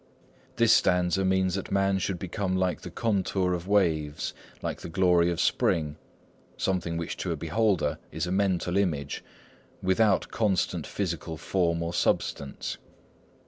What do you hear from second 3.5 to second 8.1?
of waves, like the glory of spring,—something which to a beholder